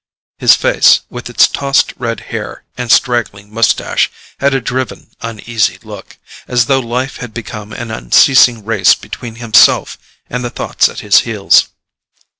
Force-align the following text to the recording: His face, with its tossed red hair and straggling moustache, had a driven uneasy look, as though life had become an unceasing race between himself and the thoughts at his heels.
His 0.39 0.55
face, 0.55 1.01
with 1.11 1.29
its 1.29 1.47
tossed 1.47 1.93
red 1.95 2.21
hair 2.33 2.63
and 2.75 2.91
straggling 2.91 3.53
moustache, 3.53 4.09
had 4.39 4.51
a 4.55 4.59
driven 4.59 5.11
uneasy 5.21 5.77
look, 5.83 6.17
as 6.47 6.65
though 6.65 6.79
life 6.79 7.17
had 7.17 7.35
become 7.35 7.71
an 7.71 7.91
unceasing 7.91 8.65
race 8.65 8.95
between 8.95 9.35
himself 9.35 9.99
and 10.27 10.43
the 10.43 10.49
thoughts 10.49 10.89
at 10.89 11.01
his 11.01 11.19
heels. 11.19 11.67